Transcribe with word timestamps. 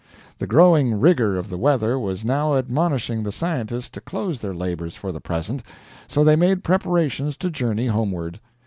The 0.39 0.47
growing 0.47 0.99
rigor 0.99 1.37
of 1.37 1.49
the 1.49 1.59
weather 1.59 1.99
was 1.99 2.25
now 2.25 2.55
admonishing 2.55 3.21
the 3.21 3.31
scientists 3.31 3.91
to 3.91 4.01
close 4.01 4.39
their 4.39 4.55
labors 4.55 4.95
for 4.95 5.11
the 5.11 5.21
present, 5.21 5.61
so 6.07 6.23
they 6.23 6.35
made 6.35 6.63
preparations 6.63 7.37
to 7.37 7.51
journey 7.51 7.85
homeward. 7.85 8.39